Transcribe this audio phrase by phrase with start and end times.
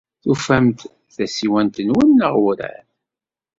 [0.23, 0.79] Tufam-d
[1.15, 2.85] tasiwant-nwen neɣ werɛad?